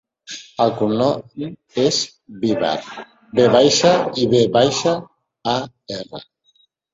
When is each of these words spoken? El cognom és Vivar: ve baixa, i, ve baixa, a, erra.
El 0.63 0.71
cognom 0.77 1.51
és 1.83 1.99
Vivar: 2.45 2.71
ve 3.41 3.45
baixa, 3.57 3.93
i, 4.23 4.25
ve 4.33 4.41
baixa, 4.57 4.95
a, 5.55 5.55
erra. 6.01 6.25